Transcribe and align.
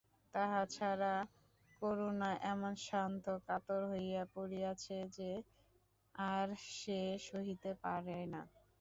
তাহা 0.33 0.61
ছাড়া 0.69 1.13
করুণা 1.81 2.29
এমন 2.51 2.73
শ্রান্ত 2.83 3.25
কাতর 3.47 3.81
হইয়া 3.91 4.23
পড়িয়াছে 4.33 4.97
যে 5.17 5.31
আর 6.15 6.47
সে 6.73 6.99
সহিতে 7.27 7.71
পারে 7.83 8.19
না। 8.33 8.41